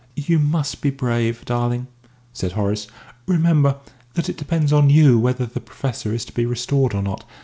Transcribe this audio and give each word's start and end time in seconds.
"You 0.15 0.39
must 0.39 0.81
be 0.81 0.89
brave, 0.89 1.45
darling!" 1.45 1.85
said 2.33 2.53
Horace. 2.53 2.87
"Remember 3.27 3.77
that 4.15 4.29
it 4.29 4.35
depends 4.37 4.73
on 4.73 4.89
you 4.89 5.19
whether 5.19 5.45
the 5.45 5.61
Professor 5.61 6.11
is 6.11 6.25
to 6.25 6.33
be 6.33 6.47
restored 6.47 6.95
or 6.95 7.03
not. 7.03 7.23